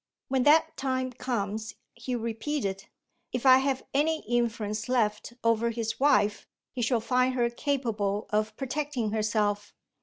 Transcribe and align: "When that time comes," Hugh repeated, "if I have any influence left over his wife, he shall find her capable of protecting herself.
"When 0.29 0.41
that 0.45 0.75
time 0.77 1.11
comes," 1.13 1.75
Hugh 1.93 2.17
repeated, 2.17 2.85
"if 3.31 3.45
I 3.45 3.59
have 3.59 3.85
any 3.93 4.23
influence 4.27 4.89
left 4.89 5.33
over 5.43 5.69
his 5.69 5.99
wife, 5.99 6.47
he 6.71 6.81
shall 6.81 7.01
find 7.01 7.35
her 7.35 7.47
capable 7.51 8.25
of 8.31 8.57
protecting 8.57 9.11
herself. 9.11 9.75